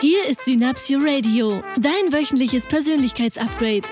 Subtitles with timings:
[0.00, 3.82] Hier ist Synapsio Radio, dein wöchentliches Persönlichkeitsupgrade.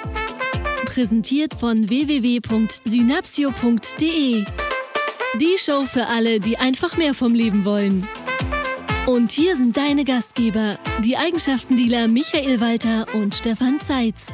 [0.87, 4.47] Präsentiert von www.synapsio.de.
[5.39, 8.09] Die Show für alle, die einfach mehr vom Leben wollen.
[9.05, 14.33] Und hier sind deine Gastgeber, die Eigenschaftendealer Michael Walter und Stefan Zeitz.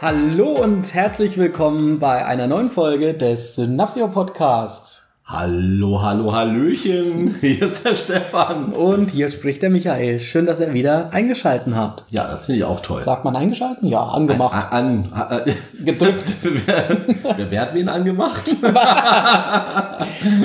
[0.00, 4.99] Hallo und herzlich willkommen bei einer neuen Folge des Synapsio Podcasts.
[5.32, 7.36] Hallo, hallo, Hallöchen.
[7.40, 8.72] Hier ist der Stefan.
[8.72, 10.18] Und hier spricht der Michael.
[10.18, 12.02] Schön, dass ihr wieder eingeschalten habt.
[12.10, 13.00] Ja, das finde ich auch toll.
[13.04, 13.86] Sagt man eingeschalten?
[13.86, 14.72] Ja, angemacht.
[14.72, 15.52] An, an, äh,
[15.84, 16.34] Gedrückt.
[16.42, 18.42] wer, wer hat wen angemacht?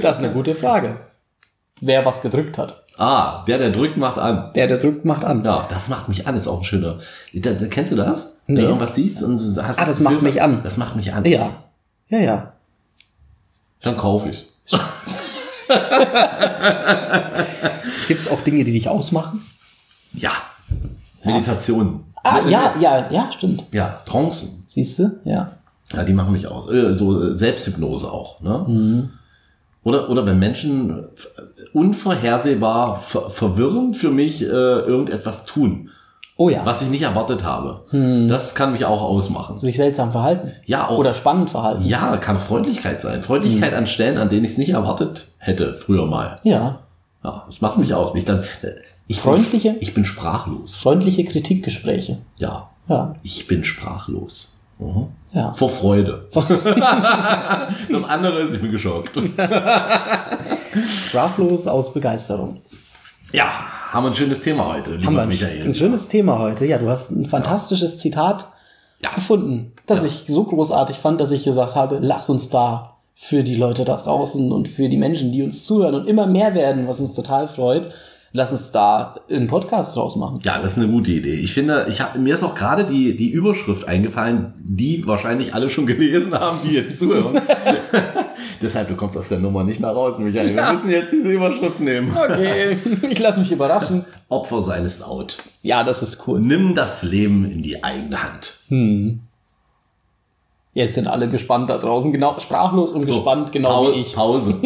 [0.04, 0.98] Das ist eine gute Frage.
[1.82, 2.84] Wer was gedrückt hat.
[3.00, 4.52] Ah, der, der drückt, macht an.
[4.54, 5.44] Der, der drückt, macht an.
[5.44, 7.00] Ja, das macht mich an, ist auch ein schöner.
[7.34, 8.42] Da, da, kennst du das?
[8.46, 8.58] Nee.
[8.58, 10.62] Wenn du irgendwas siehst und hast Ah, das macht mich an.
[10.64, 11.26] Das macht mich an.
[11.26, 11.50] Ja.
[12.08, 12.52] Ja, ja.
[13.82, 14.55] Dann kauf ich's.
[18.08, 19.44] Gibt's auch Dinge, die dich ausmachen?
[20.14, 20.32] Ja.
[21.24, 22.04] Meditation.
[22.24, 23.64] Ah, Ne- ja, ja, ja, stimmt.
[23.72, 24.64] Ja, Trancen.
[24.68, 25.20] Siehst du?
[25.26, 25.58] Ja.
[25.94, 26.70] Ja, die machen mich aus.
[26.72, 28.42] Äh, So äh, Selbsthypnose auch.
[28.42, 28.66] Ne?
[28.68, 29.10] Mhm.
[29.84, 31.06] Oder, oder wenn Menschen
[31.74, 35.92] unvorhersehbar, ver verwirrend für mich äh, irgendetwas tun,
[36.38, 36.66] Oh ja.
[36.66, 37.86] was ich nicht erwartet habe.
[37.92, 38.28] Hm.
[38.28, 39.60] Das kann mich auch ausmachen.
[39.62, 40.52] Sich seltsam verhalten.
[40.66, 40.98] Ja, auch.
[40.98, 41.86] Oder spannend verhalten.
[41.86, 43.24] Ja, kann Freundlichkeit sein.
[43.24, 43.78] Freundlichkeit Hm.
[43.80, 46.40] an Stellen, an denen ich es nicht erwartet hätte, früher mal.
[46.44, 46.80] Ja.
[47.24, 48.28] Ja, das macht mich auch nicht.
[48.28, 48.44] Dann,
[49.08, 49.72] ich Freundliche?
[49.72, 50.78] Bin, ich bin sprachlos.
[50.78, 52.18] Freundliche Kritikgespräche.
[52.38, 53.16] Ja, Ja.
[53.24, 54.60] ich bin sprachlos.
[54.78, 55.08] Mhm.
[55.32, 55.54] Ja.
[55.54, 56.28] Vor Freude.
[56.34, 59.18] das andere ist, ich bin geschockt.
[61.08, 62.58] Sprachlos aus Begeisterung.
[63.34, 63.50] Ja,
[63.92, 65.64] haben wir ein schönes Thema heute, lieber Haben wir ein, Michael.
[65.66, 66.66] ein schönes Thema heute.
[66.66, 68.48] Ja, du hast ein fantastisches Zitat
[69.02, 69.10] Ja.
[69.14, 70.08] gefunden, das Ja.
[70.08, 73.96] ich so großartig fand, dass ich gesagt habe, lass uns da für die Leute da
[73.98, 77.48] draußen und für die Menschen, die uns zuhören und immer mehr werden, was uns total
[77.48, 77.90] freut,
[78.34, 80.40] lass uns da einen Podcast draus machen.
[80.44, 81.36] Ja, das ist eine gute Idee.
[81.36, 85.70] Ich finde, ich hab, mir ist auch gerade die, die Überschrift eingefallen, die wahrscheinlich alle
[85.70, 87.40] schon gelesen haben, die jetzt zuhören.
[88.66, 90.56] Deshalb, du kommst aus der Nummer nicht mehr raus, Michael.
[90.56, 92.12] Wir müssen jetzt diese Überschrift nehmen.
[92.18, 92.76] Okay,
[93.12, 94.06] ich lasse mich überraschen.
[94.28, 95.38] Opfer sein ist out.
[95.62, 96.40] Ja, das ist cool.
[96.40, 98.58] Nimm das Leben in die eigene Hand.
[100.74, 104.16] Jetzt sind alle gespannt da draußen, genau sprachlos und gespannt, genau Pau- wie ich.
[104.16, 104.56] Pause.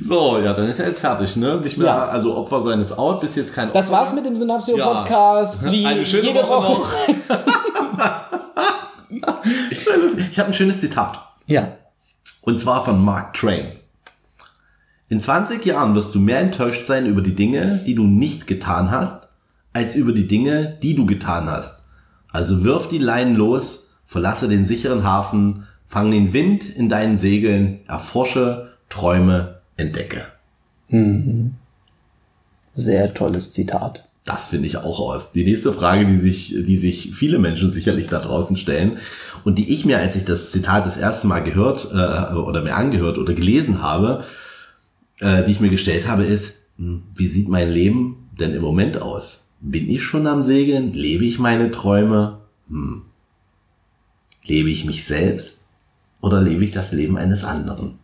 [0.00, 1.56] so, ja, dann ist er jetzt fertig, ne?
[1.56, 2.04] Nicht mehr, Ja.
[2.06, 3.98] also Opfer sein ist out, bis jetzt kein Das Opfer.
[3.98, 5.04] war's mit dem Synapsio Ja.
[5.64, 6.96] Wie Eine schöne jede Woche Woche.
[10.30, 11.18] Ich habe ein schönes Zitat.
[11.46, 11.76] Ja.
[12.42, 13.72] Und zwar von Mark Twain.
[15.08, 18.92] In 20 Jahren wirst du mehr enttäuscht sein über die Dinge, die du nicht getan
[18.92, 19.28] hast,
[19.72, 21.86] als über die Dinge, die du getan hast.
[22.28, 27.80] Also wirf die Leinen los, verlasse den sicheren Hafen, fang den Wind in deinen Segeln,
[27.88, 30.22] erforsche, träume, entdecke.
[32.70, 34.08] Sehr tolles Zitat.
[34.30, 35.32] Das finde ich auch aus.
[35.32, 38.98] Die nächste Frage, die sich, die sich viele Menschen sicherlich da draußen stellen
[39.42, 42.76] und die ich mir, als ich das Zitat das erste Mal gehört äh, oder mir
[42.76, 44.22] angehört oder gelesen habe,
[45.18, 49.02] äh, die ich mir gestellt habe, ist, hm, wie sieht mein Leben denn im Moment
[49.02, 49.54] aus?
[49.60, 50.92] Bin ich schon am Segeln?
[50.92, 52.38] Lebe ich meine Träume?
[52.68, 53.02] Hm.
[54.44, 55.66] Lebe ich mich selbst?
[56.20, 57.98] Oder lebe ich das Leben eines anderen?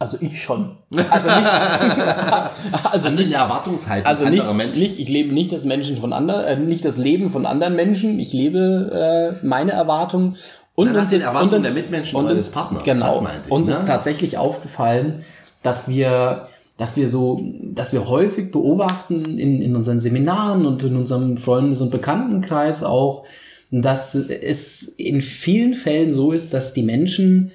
[0.00, 0.78] Also ich schon.
[1.10, 1.46] Also nicht,
[2.90, 4.80] also Andere nicht, Erwartungshaltung also nicht, anderer Menschen.
[4.82, 8.18] nicht, ich lebe nicht das Menschen von anderen, äh, nicht das Leben von anderen Menschen.
[8.18, 10.36] Ich lebe äh, meine Erwartungen
[10.74, 12.82] und nach uns den Erwartungen und der uns- Mitmenschen und uns- des Partners.
[12.84, 13.26] Genau.
[13.44, 13.74] Ich, uns ne?
[13.74, 15.22] ist tatsächlich aufgefallen,
[15.62, 20.96] dass wir dass wir so, dass wir häufig beobachten in, in unseren Seminaren und in
[20.96, 23.24] unserem Freundes- und Bekanntenkreis auch,
[23.70, 27.50] dass es in vielen Fällen so ist, dass die Menschen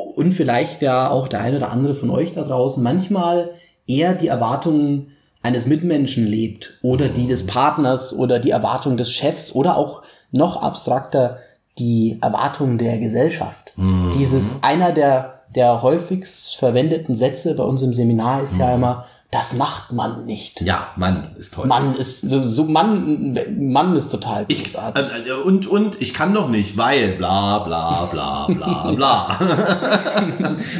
[0.00, 3.50] und vielleicht ja auch der eine oder andere von euch da draußen manchmal
[3.86, 5.12] eher die Erwartungen
[5.42, 10.02] eines Mitmenschen lebt oder die des Partners oder die Erwartungen des Chefs oder auch
[10.32, 11.38] noch abstrakter
[11.78, 13.72] die Erwartungen der Gesellschaft.
[14.14, 19.52] Dieses einer der der häufigst verwendeten Sätze bei uns im Seminar ist ja immer das
[19.54, 20.60] macht man nicht.
[20.60, 21.66] Ja, Mann, ist toll.
[21.66, 25.04] Mann ist so, so Mann Mann ist total Ich, großartig.
[25.04, 29.38] äh, äh, und, und ich kann doch nicht, weil bla bla bla bla bla.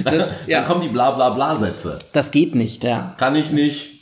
[0.04, 1.98] das, Dann kommen die bla bla bla Sätze.
[2.12, 3.14] das geht nicht, ja.
[3.18, 4.00] Kann ich nicht.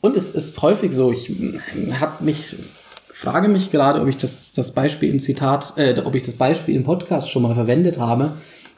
[0.00, 1.30] Und es ist häufig so, ich
[2.00, 2.54] habe mich,
[3.12, 6.76] frage mich gerade, ob ich das, das Beispiel im Zitat, äh, ob ich das Beispiel
[6.76, 8.32] im Podcast schon mal verwendet habe.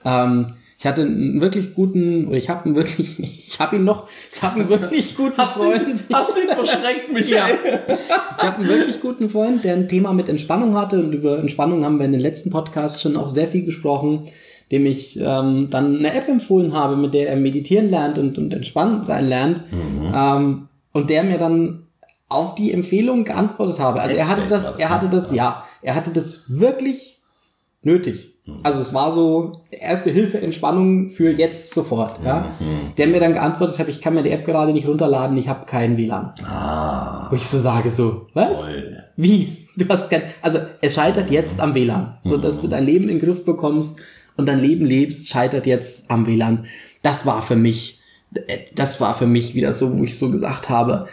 [0.05, 4.09] Ähm, ich hatte einen wirklich guten, oder ich habe einen wirklich, ich habe ihn noch,
[4.33, 6.05] ich habe einen wirklich guten Freund.
[6.13, 7.29] hast du ihn verschreckt, Michael?
[7.29, 7.49] Ja.
[7.49, 11.85] Ich habe einen wirklich guten Freund, der ein Thema mit Entspannung hatte und über Entspannung
[11.85, 14.29] haben wir in den letzten Podcasts schon auch sehr viel gesprochen.
[14.71, 18.53] dem ich ähm, dann eine App empfohlen habe, mit der er meditieren lernt und, und
[18.53, 19.63] entspannt sein lernt.
[20.15, 21.87] Ähm, und der mir dann
[22.29, 24.01] auf die Empfehlung geantwortet habe.
[24.03, 27.21] Also er hatte das, er hatte das, ja, er hatte das wirklich
[27.83, 28.38] nötig.
[28.63, 32.51] Also es war so erste Hilfe, Entspannung für jetzt sofort, ja.
[32.97, 35.67] Der mir dann geantwortet hat, ich kann mir die App gerade nicht runterladen, ich habe
[35.67, 36.33] kein WLAN.
[36.45, 38.63] Ah, Wo ich so sage, so, was?
[38.63, 39.05] toll.
[39.17, 39.69] Wie?
[39.77, 43.19] Du hast kein, also es scheitert jetzt am WLAN, so dass du dein Leben in
[43.19, 44.01] den Griff bekommst
[44.37, 46.65] und dein Leben lebst, scheitert jetzt am WLAN.
[47.03, 48.01] Das war für mich,
[48.35, 51.07] äh, das war für mich wieder so, wo ich so gesagt habe,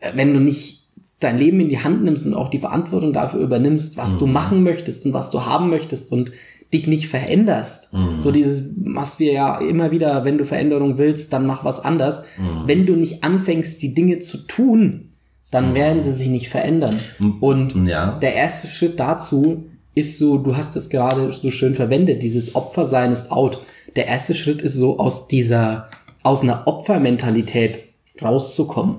[0.00, 0.84] äh, wenn du nicht
[1.20, 4.62] dein Leben in die Hand nimmst und auch die Verantwortung dafür übernimmst, was du machen
[4.62, 6.32] möchtest und was du haben möchtest und
[6.74, 7.88] dich nicht veränderst.
[8.18, 12.22] So dieses, was wir ja immer wieder, wenn du Veränderung willst, dann mach was anders.
[12.66, 15.12] Wenn du nicht anfängst, die Dinge zu tun,
[15.50, 16.98] dann werden sie sich nicht verändern.
[17.40, 18.18] Und Ja.
[18.20, 23.12] der erste Schritt dazu ist so, du hast es gerade so schön verwendet, dieses Opfersein
[23.12, 23.60] ist out.
[23.94, 25.88] Der erste Schritt ist so aus dieser,
[26.24, 27.78] aus einer Opfermentalität
[28.20, 28.96] rauszukommen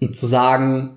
[0.00, 0.90] und zu sagen,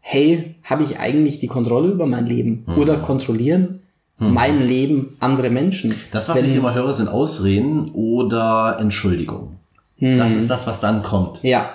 [0.00, 3.80] hey, habe ich eigentlich die Kontrolle über mein Leben oder kontrollieren
[4.18, 5.94] mein Leben andere Menschen?
[6.12, 9.58] Das, was Wenn- ich immer höre, sind Ausreden oder Entschuldigungen.
[10.00, 11.42] Das ist das, was dann kommt.
[11.42, 11.70] Ja.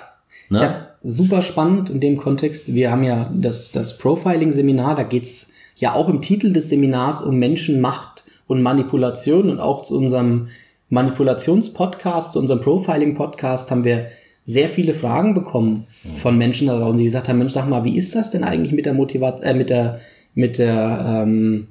[0.50, 0.58] Ne?
[0.58, 2.74] Ich hab, super spannend in dem Kontext.
[2.74, 7.38] Wir haben ja das, das Profiling-Seminar, da geht's ja auch im Titel des Seminars um
[7.38, 10.48] Menschenmacht und Manipulation und auch zu unserem
[10.90, 14.06] Manipulationspodcast, zu unserem Profiling-Podcast haben wir
[14.44, 15.86] sehr viele Fragen bekommen
[16.16, 18.72] von Menschen da draußen, die gesagt haben, Mensch, sag mal, wie ist das denn eigentlich
[18.72, 20.00] mit der Motivation, äh, mit der,
[20.34, 21.68] mit der, ähm,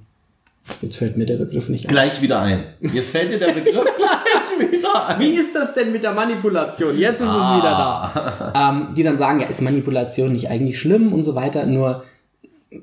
[0.81, 1.89] jetzt fällt mir der Begriff nicht ein.
[1.89, 2.63] Gleich wieder ein.
[2.93, 5.19] Jetzt fällt dir der Begriff gleich wieder ein.
[5.19, 6.97] Wie ist das denn mit der Manipulation?
[6.97, 8.53] Jetzt ist es wieder da.
[8.55, 11.65] Ähm, die dann sagen, ja, ist Manipulation nicht eigentlich schlimm und so weiter.
[11.65, 12.03] Nur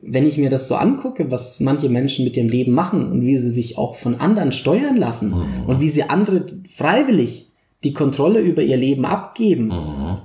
[0.03, 3.37] wenn ich mir das so angucke, was manche Menschen mit ihrem Leben machen und wie
[3.37, 5.33] sie sich auch von anderen steuern lassen
[5.67, 6.45] und wie sie andere
[6.75, 7.47] freiwillig
[7.85, 9.73] die Kontrolle über ihr Leben abgeben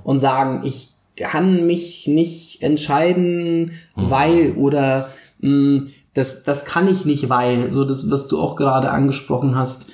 [0.02, 5.10] und sagen, ich kann mich nicht entscheiden, weil oder
[5.40, 5.82] mh,
[6.14, 9.86] das, das kann ich nicht, weil, so das, was du auch gerade angesprochen hast,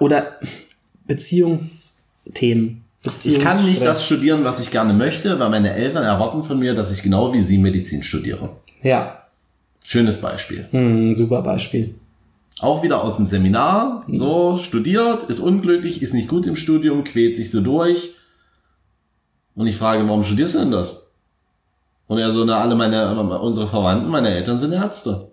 [0.00, 0.38] oder
[1.06, 2.84] Beziehungsthemen.
[3.24, 6.74] Ich kann nicht das studieren, was ich gerne möchte, weil meine Eltern erwarten von mir,
[6.74, 8.50] dass ich genau wie sie Medizin studiere.
[8.82, 9.22] Ja,
[9.84, 10.68] Schönes Beispiel.
[10.70, 11.94] hm, super Beispiel.
[12.60, 17.34] Auch wieder aus dem Seminar, so studiert, ist unglücklich, ist nicht gut im Studium, quält
[17.34, 18.14] sich so durch.
[19.56, 21.12] Und ich frage, warum studierst du denn das?
[22.06, 25.31] Und er so, na, alle meine, unsere Verwandten, meine Eltern sind Ärzte.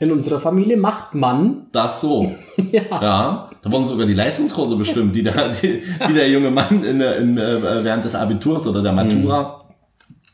[0.00, 2.32] In unserer Familie macht man, Das so.
[2.72, 6.84] ja, Ja, da wurden sogar die Leistungskurse bestimmt, die der, die, die der junge Mann
[6.84, 9.64] in, in, äh, während des Abiturs oder der Matura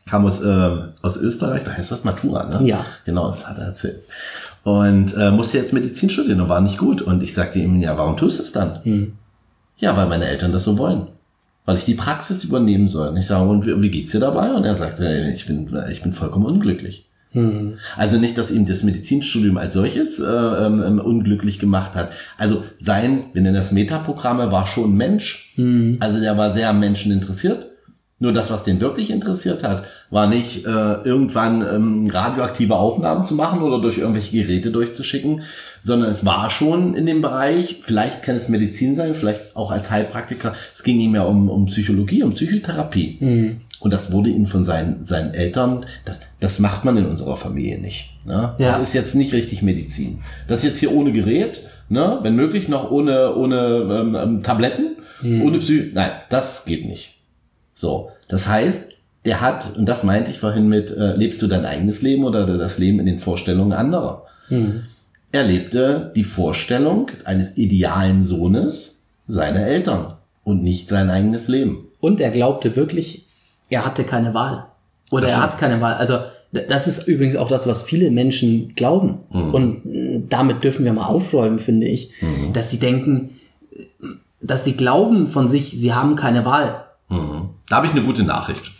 [0.07, 0.71] kam aus, äh,
[1.01, 2.67] aus Österreich, da heißt das Matura, ne?
[2.67, 2.85] Ja.
[3.05, 4.03] Genau, das hat er erzählt.
[4.63, 7.01] Und äh, musste jetzt Medizin studieren und war nicht gut.
[7.01, 9.13] Und ich sagte ihm, ja, warum tust du es dann?
[9.77, 11.07] Ja, weil meine Eltern das so wollen.
[11.65, 13.09] Weil ich die Praxis übernehmen soll.
[13.09, 14.53] Und ich sage, und wie, wie geht's dir dabei?
[14.53, 17.09] Und er sagte, ich bin, ich bin vollkommen unglücklich.
[17.97, 22.11] Also nicht, dass ihm das Medizinstudium als solches äh, ähm, unglücklich gemacht hat.
[22.37, 25.53] Also sein, wir nennen das Metaprogramme, war schon Mensch.
[25.99, 27.67] Also der war sehr an Menschen interessiert.
[28.17, 33.35] Nur das, was den wirklich interessiert hat, war nicht äh, irgendwann ähm, radioaktive Aufnahmen zu
[33.35, 35.41] machen oder durch irgendwelche Geräte durchzuschicken,
[35.81, 39.91] sondern es war schon in dem Bereich, vielleicht kann es Medizin sein, vielleicht auch als
[39.91, 43.17] Heilpraktiker, es ging ihm ja um, um Psychologie, um Psychotherapie.
[43.79, 47.79] Und das wurde ihm von seinen, seinen Eltern, das, das macht man in unserer Familie
[47.79, 48.11] nicht.
[48.25, 48.55] Ne?
[48.57, 48.81] Das Ja.
[48.81, 50.19] ist jetzt nicht richtig Medizin.
[50.47, 52.19] Das ist jetzt hier ohne Gerät, ne?
[52.23, 53.57] wenn möglich noch ohne, ohne
[53.91, 55.91] ähm, ähm, Tabletten, ohne Psy.
[55.93, 57.15] Nein, das geht nicht.
[57.73, 58.91] So, das heißt,
[59.25, 62.45] der hat, und das meinte ich vorhin mit, äh, lebst du dein eigenes Leben oder
[62.45, 64.23] das Leben in den Vorstellungen anderer?
[65.31, 71.87] Er lebte die Vorstellung eines idealen Sohnes seiner Eltern und nicht sein eigenes Leben.
[71.99, 73.24] und er glaubte wirklich,
[73.69, 74.65] er hatte keine Wahl.
[75.11, 75.93] Oder er hat keine Wahl.
[75.95, 76.19] Also
[76.51, 79.19] das ist übrigens auch das, was viele Menschen glauben.
[79.29, 82.11] Und mh, damit dürfen wir mal aufräumen, finde ich,
[82.53, 83.31] dass sie denken,
[83.73, 83.83] äh,
[84.41, 86.85] dass sie glauben von sich, sie haben keine Wahl.
[87.09, 88.71] Da habe ich eine gute Nachricht.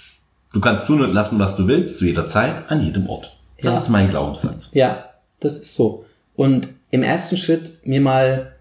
[0.53, 3.35] Du kannst tun und lassen, was du willst, zu jeder Zeit, an jedem Ort.
[3.61, 3.77] Das Ja.
[3.79, 4.71] ist mein Glaubenssatz.
[4.73, 5.05] Ja,
[5.39, 6.05] das ist so.
[6.35, 8.53] Und im ersten Schritt mir mal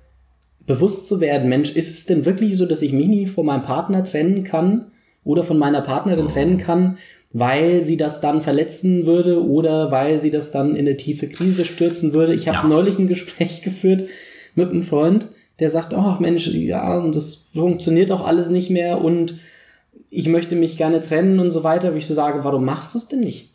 [0.67, 3.63] bewusst zu werden, Mensch, ist es denn wirklich so, dass ich mich nie von meinem
[3.63, 4.87] Partner trennen kann
[5.25, 6.99] oder von meiner Partnerin trennen kann,
[7.33, 11.65] weil sie das dann verletzen würde oder weil sie das dann in eine tiefe Krise
[11.65, 12.35] stürzen würde?
[12.35, 12.75] Ich habe Ja.
[12.75, 14.05] neulich ein Gespräch geführt
[14.55, 15.27] mit einem Freund,
[15.59, 19.39] der sagt, ach Mensch, ja, und das funktioniert auch alles nicht mehr und
[20.11, 22.99] ich möchte mich gerne trennen und so weiter, wo ich so sage, warum machst du
[22.99, 23.51] es denn nicht?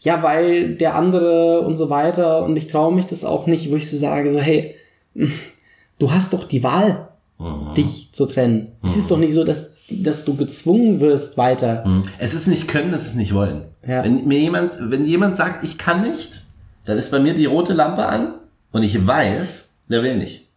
[0.00, 3.76] Ja, weil der andere und so weiter und ich traue mich das auch nicht, wo
[3.76, 4.74] ich so sage, so hey,
[5.98, 7.08] du hast doch die Wahl,
[7.76, 8.72] dich zu trennen.
[8.84, 11.84] Es ist doch nicht so, dass, dass du gezwungen wirst weiter.
[12.18, 13.62] Es ist nicht können, es ist nicht wollen.
[13.86, 14.04] Ja.
[14.04, 16.46] Wenn mir jemand, wenn jemand sagt, ich kann nicht,
[16.84, 18.34] dann ist bei mir die rote Lampe an
[18.72, 20.48] und ich weiß, der will nicht.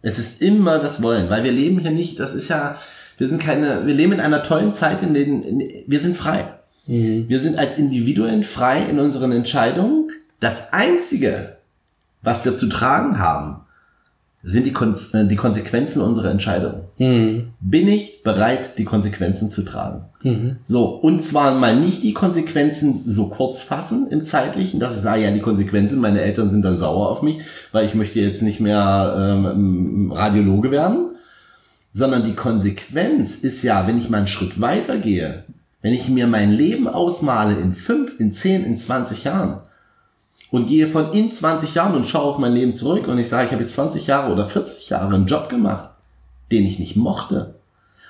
[0.00, 2.78] Es ist immer das Wollen, weil wir leben hier nicht, das ist ja,
[3.18, 6.46] wir sind keine, wir leben in einer tollen Zeit, in denen in, wir sind frei.
[6.86, 10.10] Wir sind als Individuen frei in unseren Entscheidungen.
[10.40, 11.56] Das einzige,
[12.22, 13.63] was wir zu tragen haben,
[14.46, 16.82] sind die, Kon äh, die Konsequenzen unserer Entscheidungen.
[17.60, 20.04] Bin ich bereit, die Konsequenzen zu tragen?
[20.64, 25.22] So, und zwar mal nicht die Konsequenzen so kurz fassen im zeitlichen, dass ich sage,
[25.22, 27.38] ja, die Konsequenzen, meine Eltern sind dann sauer auf mich,
[27.72, 31.12] weil ich möchte jetzt nicht mehr ähm, Radiologe werden,
[31.92, 35.44] sondern die Konsequenz ist ja, wenn ich mal einen Schritt weiter gehe,
[35.80, 39.62] wenn ich mir mein Leben ausmale in fünf, in zehn, in 20 Jahren
[40.54, 43.46] und gehe von in 20 Jahren und schaue auf mein Leben zurück und ich sage,
[43.46, 45.90] ich habe jetzt 20 Jahre oder 40 Jahre einen Job gemacht,
[46.52, 47.56] den ich nicht mochte,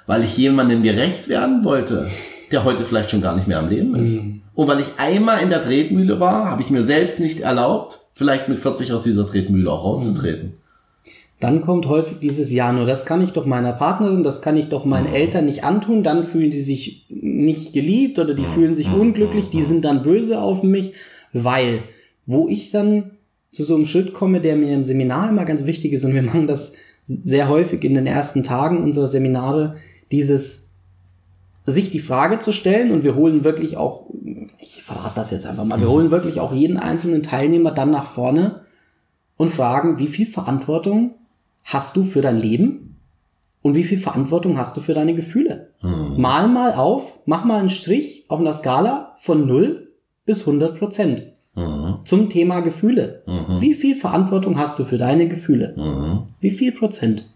[0.07, 2.11] weil ich jemandem gerecht werden wollte,
[2.53, 4.21] der heute vielleicht schon gar nicht mehr am Leben ist.
[4.55, 8.47] Und weil ich einmal in der Tretmühle war, habe ich mir selbst nicht erlaubt, vielleicht
[8.47, 10.53] mit 40 aus dieser Tretmühle auch rauszutreten.
[11.41, 14.69] Dann kommt häufig dieses Ja, nur das kann ich doch meiner Partnerin, das kann ich
[14.69, 18.93] doch meinen Eltern nicht antun, dann fühlen die sich nicht geliebt oder die fühlen sich
[18.93, 20.93] unglücklich, die sind dann böse auf mich,
[21.33, 21.85] weil
[22.27, 23.13] wo ich dann
[23.51, 26.05] zu so einem Schritt komme, der mir im Seminar immer ganz wichtig ist.
[26.05, 26.73] Und wir machen das
[27.05, 29.77] sehr häufig in den ersten Tagen unserer Seminare,
[30.11, 30.71] dieses
[31.67, 32.91] sich die Frage zu stellen.
[32.91, 34.07] Und wir holen wirklich auch,
[34.61, 38.07] ich verrate das jetzt einfach mal, wir holen wirklich auch jeden einzelnen Teilnehmer dann nach
[38.07, 38.63] vorne
[39.37, 41.15] und fragen, wie viel Verantwortung
[41.63, 42.91] hast du für dein Leben?
[43.63, 45.71] Und wie viel Verantwortung hast du für deine Gefühle?
[46.19, 49.91] Mal mal auf, mach mal einen Strich auf einer Skala von 0
[50.27, 51.34] bis 100 Prozent
[52.05, 53.23] zum Thema Gefühle.
[53.61, 56.27] Wie viel Verantwortung hast du für deine Gefühle?
[56.41, 57.31] Wie viel Prozent?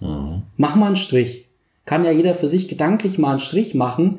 [0.56, 1.48] Mach mal einen Strich.
[1.84, 4.18] Kann ja jeder für sich gedanklich mal einen Strich machen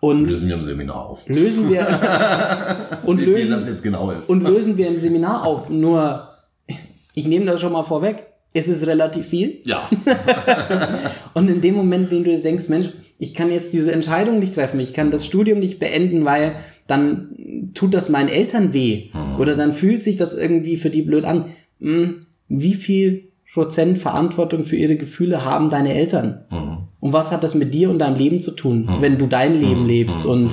[0.00, 1.28] und Lösen wir im Seminar auf.
[1.28, 1.86] lösen wir
[3.04, 4.28] und lösen das jetzt genau ist.
[4.28, 5.70] und lösen wir im Seminar auf.
[5.70, 6.28] Nur,
[7.14, 8.24] ich nehme das schon mal vorweg.
[8.52, 9.60] Es ist relativ viel.
[9.64, 9.88] ja.
[11.34, 12.86] Und in dem Moment, in dem du dir denkst, Mensch,
[13.18, 16.52] ich kann jetzt diese Entscheidung nicht treffen, ich kann das Studium nicht beenden, weil
[16.88, 19.10] dann tut das meinen Eltern weh.
[19.38, 21.44] Oder dann fühlt sich das irgendwie für die blöd an.
[21.80, 26.40] Hm, Wie viel Prozent Verantwortung für ihre Gefühle haben deine Eltern?
[27.00, 29.86] Und was hat das mit dir und deinem Leben zu tun, wenn du dein Leben
[29.86, 30.50] lebst und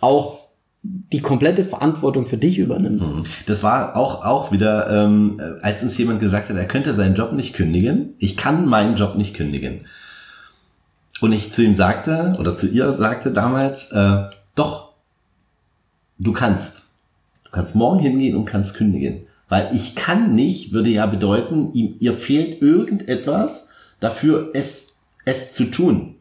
[0.00, 0.38] auch
[0.82, 3.10] die komplette Verantwortung für dich übernimmst?
[3.46, 7.32] Das war auch, auch wieder, ähm, als uns jemand gesagt hat, er könnte seinen Job
[7.32, 8.14] nicht kündigen.
[8.18, 9.86] Ich kann meinen Job nicht kündigen.
[11.20, 14.87] Und ich zu ihm sagte, oder zu ihr sagte damals, äh, doch,
[16.18, 16.82] du kannst.
[17.44, 19.22] Du kannst morgen hingehen und kannst kündigen.
[19.48, 23.68] Weil ich kann nicht, würde ja bedeuten, ihm, ihr fehlt irgendetwas
[24.00, 26.16] dafür, es, es zu tun.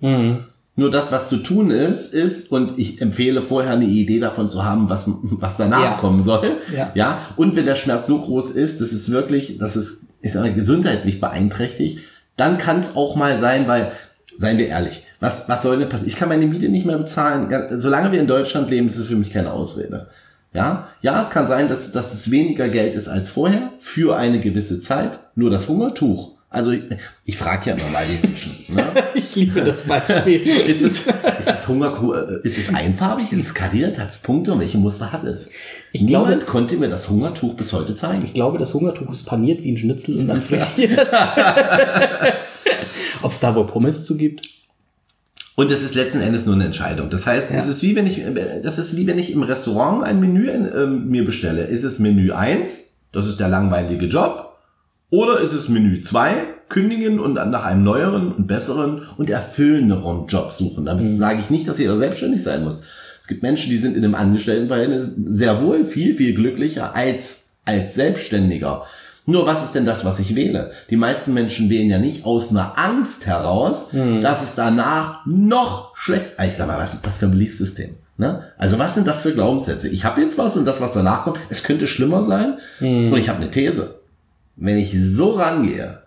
[0.80, 4.64] Nur das, was zu tun ist, ist, und ich empfehle vorher eine Idee davon zu
[4.64, 5.92] haben, was, was danach Ja.
[5.98, 6.58] kommen soll.
[6.76, 6.92] Ja.
[6.96, 7.20] ja.
[7.36, 10.54] Und wenn der Schmerz so groß ist, dass es wirklich, dass es, ich sag mal,
[10.54, 12.00] gesundheitlich beeinträchtigt,
[12.38, 13.92] dann kann es auch mal sein, weil,
[14.38, 16.10] seien wir ehrlich, was, was soll denn passieren?
[16.10, 17.50] Ich kann meine Miete nicht mehr bezahlen.
[17.80, 20.08] Solange wir in Deutschland leben, ist es für mich keine Ausrede.
[20.54, 24.40] Ja, ja, es kann sein, dass, dass es weniger Geld ist als vorher für eine
[24.40, 25.20] gewisse Zeit.
[25.36, 26.32] Nur das Hungertuch.
[26.50, 26.84] Also ich,
[27.26, 28.56] ich frage ja immer mal die Menschen.
[28.70, 28.84] Ne?
[29.16, 30.42] Ich liebe das Beispiel.
[30.68, 31.00] Ist es,
[31.40, 32.14] ist es Hungerkuh,
[32.44, 35.50] ist es einfarbig, ist es kariert, hat es Punkte und welche Muster hat es?
[35.94, 38.24] Ich Niemand glaube- konnte mir das Hungertuch bis heute zeigen.
[38.26, 41.08] Ich glaube, das Hungertuch ist paniert wie ein Schnitzel und dann frittiert.
[43.22, 44.48] Ob es da wohl Pommes zu gibt?
[45.56, 47.10] Und es ist letzten Endes nur eine Entscheidung.
[47.10, 47.58] Das heißt, Ja.
[47.58, 48.22] es ist wie wenn ich,
[48.64, 51.64] das ist wie wenn ich im Restaurant ein Menü ähm, mir bestelle.
[51.64, 54.56] Ist es Menü 1, das ist der langweilige Job,
[55.10, 56.36] oder ist es Menü 2,
[56.70, 60.86] kündigen und nach einem neueren und besseren und erfüllenderen Job suchen.
[60.86, 62.84] Damit sage ich nicht, dass jeder selbstständig sein muss.
[63.22, 67.96] Es gibt Menschen, die sind in einem Angestelltenverhältnis sehr wohl viel, viel glücklicher als, als
[67.96, 68.84] Selbstständiger.
[69.30, 70.72] Nur was ist denn das, was ich wähle?
[70.90, 73.90] Die meisten Menschen wählen ja nicht aus einer Angst heraus,
[74.22, 76.32] dass es danach noch schlecht.
[76.44, 77.96] Ich sag mal, was ist das für ein Beliefssystem?
[78.18, 78.42] Ne?
[78.58, 79.90] Also was sind das für Glaubenssätze?
[79.90, 82.58] Ich habe jetzt was und das, was danach kommt, es könnte schlimmer sein.
[83.12, 84.00] Und ich habe eine These.
[84.56, 86.02] Wenn ich so rangehe,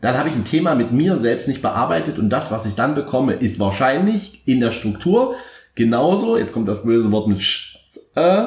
[0.00, 2.96] dann habe ich ein Thema mit mir selbst nicht bearbeitet und das, was ich dann
[2.96, 5.34] bekomme, ist wahrscheinlich in der Struktur
[5.76, 7.78] genauso, jetzt kommt das böse Wort mit Sch,
[8.16, 8.46] äh,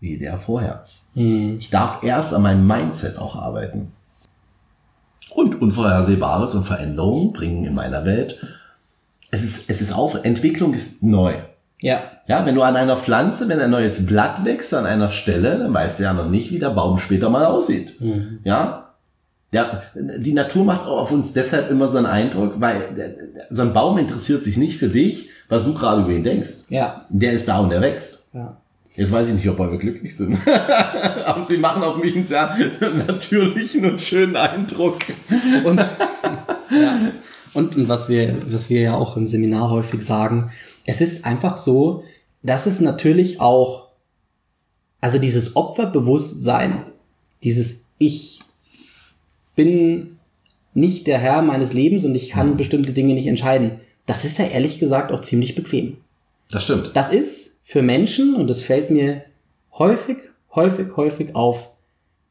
[0.00, 0.82] wie der vorher.
[1.14, 3.92] Ich darf erst an meinem Mindset auch arbeiten.
[5.34, 8.38] Und Unvorhersehbares und Veränderungen bringen in meiner Welt.
[9.30, 11.34] Es ist, es ist auf, Entwicklung ist neu.
[11.80, 12.02] Ja.
[12.28, 15.74] Ja, wenn du an einer Pflanze, wenn ein neues Blatt wächst an einer Stelle, dann
[15.74, 17.94] weißt du ja noch nicht, wie der Baum später mal aussieht.
[18.44, 18.94] Ja?
[19.52, 23.16] Ja, die Natur macht auch auf uns deshalb immer so einen Eindruck, weil
[23.50, 26.70] so ein Baum interessiert sich nicht für dich, was du gerade über ihn denkst.
[26.70, 27.04] Ja.
[27.10, 28.28] Der ist da und der wächst.
[28.32, 28.56] Ja.
[28.94, 30.36] Jetzt weiß ich nicht, ob Bäume glücklich sind.
[31.26, 32.54] Aber sie machen auf mich einen sehr
[33.06, 34.98] natürlichen und schönen Eindruck.
[35.64, 37.12] Und, ja.
[37.54, 40.50] und, und was, wir, was wir ja auch im Seminar häufig sagen,
[40.84, 42.04] es ist einfach so,
[42.42, 43.88] dass es natürlich auch,
[45.00, 46.84] also dieses Opferbewusstsein,
[47.42, 48.40] dieses Ich
[49.56, 50.18] bin
[50.74, 54.46] nicht der Herr meines Lebens und ich kann bestimmte Dinge nicht entscheiden, das ist ja
[54.46, 55.98] ehrlich gesagt auch ziemlich bequem.
[56.50, 56.90] Das stimmt.
[56.94, 59.22] Das ist für Menschen, und das fällt mir
[59.78, 60.18] häufig,
[60.54, 61.70] häufig, häufig auf,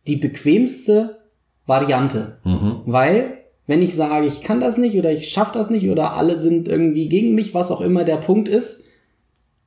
[0.05, 1.17] die bequemste
[1.65, 2.37] Variante.
[2.85, 6.37] Weil, wenn ich sage, ich kann das nicht oder ich schaffe das nicht oder alle
[6.37, 8.83] sind irgendwie gegen mich, was auch immer der Punkt ist,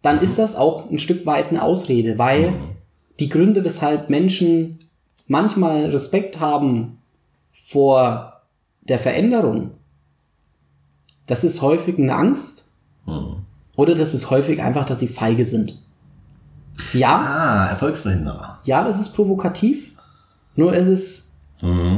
[0.00, 2.52] dann ist das auch ein Stück weit eine Ausrede, weil
[3.19, 4.78] die Gründe, weshalb Menschen
[5.26, 6.99] manchmal Respekt haben
[7.50, 8.43] vor
[8.83, 9.73] der Veränderung,
[11.26, 12.71] das ist häufig eine Angst
[13.76, 15.78] oder das ist häufig einfach, dass sie feige sind.
[16.93, 18.59] Ja, Ah, Erfolgsverhinderer.
[18.64, 19.93] ja, das ist provokativ.
[20.57, 21.31] Nur es ist,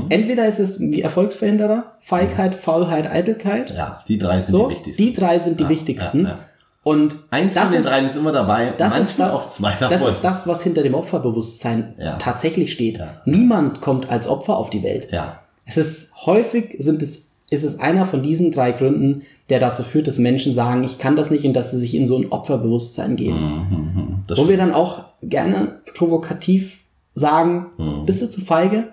[0.09, 3.75] entweder ist es wie Erfolgsverhinderer, Feigheit, Faulheit, Eitelkeit.
[3.77, 5.03] Ja, die drei sind so, die wichtigsten.
[5.03, 6.23] die drei sind die wichtigsten.
[6.25, 6.39] ja, ja.
[6.85, 9.73] Und Eins von den ist, dreien ist immer dabei, das manchmal ist das, auch zwei
[9.73, 9.89] davon.
[9.91, 12.15] das ist das, was hinter dem Opferbewusstsein Ja.
[12.17, 12.99] tatsächlich steht.
[12.99, 13.09] Ja.
[13.25, 15.09] Niemand kommt als Opfer auf die Welt.
[15.11, 15.41] Ja.
[15.65, 20.09] Es ist häufig sind es, ist es einer von diesen drei Gründen, der dazu führt,
[20.09, 23.17] dass Menschen sagen, ich kann das nicht und dass sie sich in so ein Opferbewusstsein
[23.17, 23.37] gehen.
[23.37, 24.19] Mhm.
[24.27, 26.81] Das Wo wir dann auch gerne provokativ
[27.15, 28.07] sagen, Mhm.
[28.07, 28.89] bist du zu feige?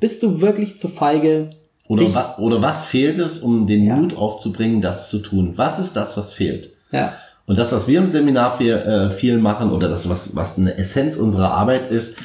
[0.00, 1.50] Bist du wirklich zu feige?
[1.88, 5.52] Oder, wa oder was fehlt es, um den Mut aufzubringen, das zu tun?
[5.56, 6.70] Was ist das, was fehlt?
[6.90, 7.14] Ja.
[7.46, 10.76] Und das, was wir im Seminar viel, äh, viel machen, oder das, was, was eine
[10.76, 12.16] Essenz unserer Arbeit ist,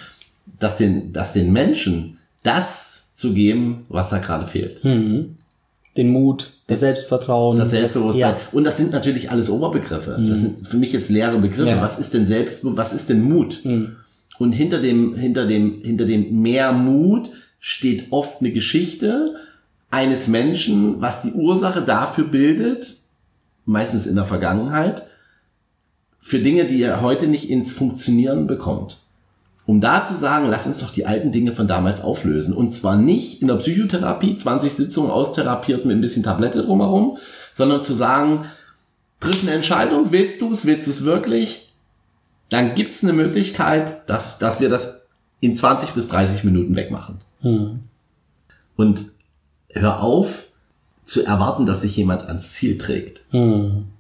[0.60, 4.82] dass den, dass den Menschen das zu geben, was da gerade fehlt.
[5.98, 7.58] Den Mut, das Selbstvertrauen.
[7.58, 8.36] Das Selbstbewusstsein.
[8.36, 8.38] Ja.
[8.54, 10.18] Und das sind natürlich alles Oberbegriffe.
[10.28, 11.70] Das sind für mich jetzt leere Begriffe.
[11.70, 11.82] Ja.
[11.82, 13.62] Was ist denn Selbst, was ist denn Mut?
[14.40, 19.36] Und hinter dem, hinter dem, hinter dem mehr Mut steht oft eine Geschichte
[19.92, 22.96] eines Menschen, was die Ursache dafür bildet,
[23.66, 25.04] meistens in der Vergangenheit,
[26.18, 29.00] für Dinge, die er heute nicht ins Funktionieren bekommt.
[29.68, 32.54] Um da zu sagen, lass uns doch die alten Dinge von damals auflösen.
[32.54, 37.18] Und zwar nicht in der Psychotherapie, 20 Sitzungen austherapiert mit ein bisschen Tablette drumherum,
[37.54, 38.46] sondern zu sagen,
[39.20, 41.74] triff eine Entscheidung, willst du es, willst du es wirklich?
[42.50, 45.06] Dann gibt es eine Möglichkeit, dass, dass wir das
[45.40, 47.20] in 20 bis 30 Minuten wegmachen.
[48.76, 49.06] Und
[49.70, 50.46] hör auf
[51.04, 53.24] zu erwarten, dass sich jemand ans Ziel trägt.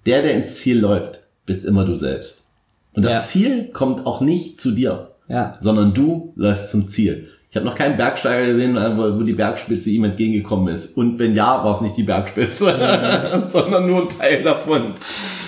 [0.05, 2.47] Der, der ins Ziel läuft, bist immer du selbst.
[2.93, 3.23] Und das Ja.
[3.23, 5.53] Ziel kommt auch nicht zu dir, Ja.
[5.59, 7.29] sondern du läufst zum Ziel.
[7.49, 10.97] Ich habe noch keinen Bergsteiger gesehen, äh, wo die Bergspitze ihm entgegengekommen ist.
[10.97, 14.93] Und wenn ja, war es nicht die Bergspitze, sondern nur ein Teil davon.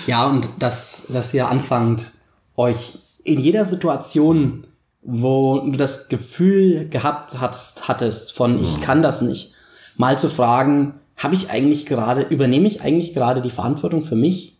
[0.06, 2.12] Ja, und dass, dass ihr anfangt,
[2.56, 4.66] euch in jeder Situation,
[5.02, 9.52] wo du das Gefühl gehabt hast, hattest von ich kann das nicht,
[9.96, 14.58] mal zu fragen, habe ich eigentlich gerade, übernehme ich eigentlich gerade die Verantwortung für mich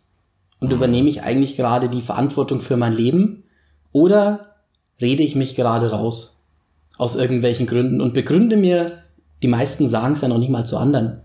[0.59, 3.43] und übernehme ich eigentlich gerade die Verantwortung für mein Leben
[3.91, 4.54] oder
[5.01, 6.43] rede ich mich gerade raus
[6.97, 8.99] aus irgendwelchen Gründen und begründe mir,
[9.41, 11.19] die meisten sagen es ja noch nicht mal zu anderen.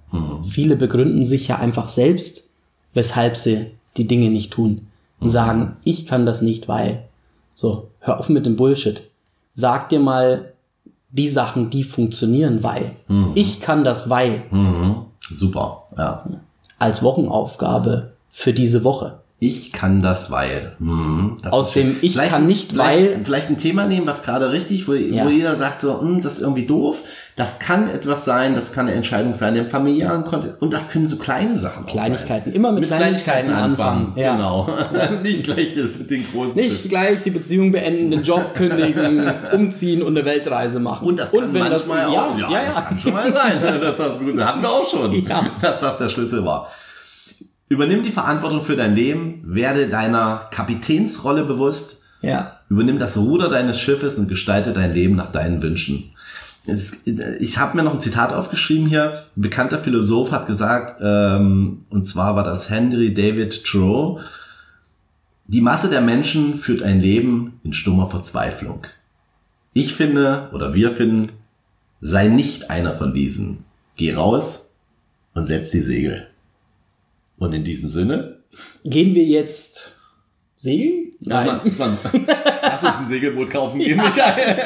[0.49, 2.51] Viele begründen sich ja einfach selbst,
[2.93, 4.89] weshalb sie die Dinge nicht tun
[5.21, 7.05] und sagen, ich kann das nicht, weil.
[7.55, 9.03] So, hör auf mit dem Bullshit.
[9.55, 10.53] Sag dir mal
[11.11, 12.91] die Sachen, die funktionieren, weil.
[13.35, 14.43] Ich kann das, weil.
[15.31, 16.25] Super, ja.
[16.79, 19.21] Als Wochenaufgabe für diese Woche.
[19.43, 20.73] Ich kann das, weil.
[20.81, 24.23] Hm, das Aus dem Ich Vielleicht- kann nicht, vielleicht, weil- Vielleicht ein Thema nehmen, was
[24.23, 25.25] gerade richtig, wo, Ja.
[25.25, 27.03] wo jeder sagt so, hm, das ist irgendwie doof.
[27.37, 30.61] Das kann etwas sein, das kann eine Entscheidung sein im familiären Kontext.
[30.61, 32.53] Und das können so kleine Sachen Kleinigkeiten.
[32.53, 34.13] Immer mit Kleinigkeiten anfangen.
[34.15, 34.35] Ja.
[34.37, 34.69] Genau.
[35.23, 36.89] nicht gleich das mit den großen Nicht Schritten.
[36.91, 39.23] gleich die Beziehung beenden, den Job kündigen,
[39.55, 41.07] umziehen und eine Weltreise machen.
[41.09, 43.53] Und das kann wenn manchmal auch, ja, ja, ja, das kann schon mal sein.
[43.81, 45.25] Das, das hatten wir auch schon,
[45.63, 46.69] dass das der Schlüssel war.
[47.71, 52.59] Übernimm die Verantwortung für dein Leben, werde deiner Kapitänsrolle bewusst, ja.
[52.69, 56.11] übernimm das Ruder deines Schiffes und gestalte dein Leben nach deinen Wünschen.
[56.67, 59.25] Es, ich habe mir noch ein Zitat aufgeschrieben hier.
[59.37, 64.21] Ein bekannter Philosoph hat gesagt, ähm, und zwar war das Henry David Thoreau,
[65.47, 68.87] die Masse der Menschen führt ein Leben in stummer Verzweiflung.
[69.75, 71.29] Ich finde, oder wir finden,
[72.01, 73.65] sei nicht einer von diesen.
[73.95, 74.77] Geh raus
[75.35, 76.27] und setz die Segel.
[77.41, 78.37] Und in diesem Sinne,
[78.85, 79.93] Gehen wir jetzt
[80.57, 81.13] Segeln?
[81.21, 81.61] Nein.
[81.65, 81.91] Lass, mal,
[82.63, 84.57] lass uns ein Segelboot kaufen gehen, Michael.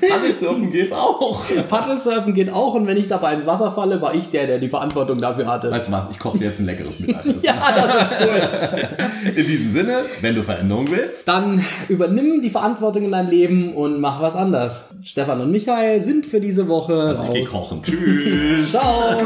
[0.10, 1.42] Paddlesurfen geht auch.
[1.68, 4.68] Paddlesurfen geht auch und wenn ich dabei ins Wasser falle, war ich der, der die
[4.68, 5.70] Verantwortung dafür hatte.
[5.70, 7.40] Weißt du was, ich koche dir jetzt ein leckeres Mittagessen.
[7.42, 9.30] ja, das ist cool.
[9.36, 14.00] In diesem Sinne, wenn du Veränderung willst, Dann übernimm die Verantwortung in deinem Leben und
[14.00, 14.90] mach was anders.
[15.02, 17.50] Stefan und Michael sind für diese Woche ich geh raus.
[17.50, 17.82] kochen.
[17.82, 18.70] Tschüss.
[18.70, 19.18] Ciao.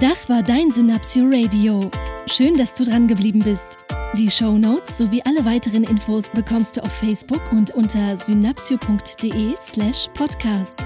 [0.00, 1.88] Das war dein Synapsio Radio.
[2.26, 3.78] Schön, dass du dran geblieben bist.
[4.18, 10.08] Die Show Notes sowie alle weiteren Infos bekommst du auf Facebook und unter synapsio.de slash
[10.14, 10.84] podcast.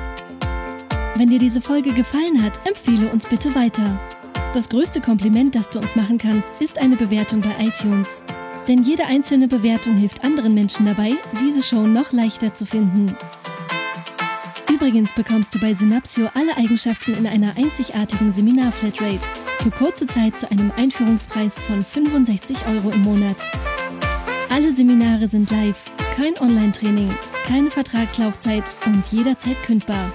[1.16, 3.98] Wenn dir diese Folge gefallen hat, empfehle uns bitte weiter.
[4.52, 8.22] Das größte Kompliment, das du uns machen kannst, ist eine Bewertung bei iTunes.
[8.68, 13.16] Denn jede einzelne Bewertung hilft anderen Menschen dabei, diese Show noch leichter zu finden.
[14.80, 19.18] Übrigens bekommst du bei Synapsio alle Eigenschaften in einer einzigartigen Seminar-Flatrate
[19.60, 23.34] für kurze Zeit zu einem Einführungspreis von 65 Euro im Monat.
[24.50, 27.12] Alle Seminare sind live, kein Online-Training,
[27.44, 30.12] keine Vertragslaufzeit und jederzeit kündbar.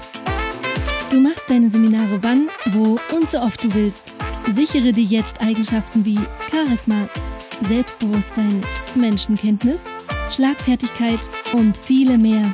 [1.12, 4.14] Du machst deine Seminare wann, wo und so oft du willst.
[4.56, 7.10] Sichere dir jetzt Eigenschaften wie Charisma,
[7.68, 8.62] Selbstbewusstsein,
[8.96, 9.84] Menschenkenntnis,
[10.32, 12.54] Schlagfertigkeit und viele mehr.